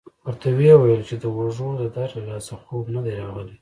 [0.25, 3.55] ورته ویې ویل چې د اوږو د درد له لاسه خوب نه دی راغلی.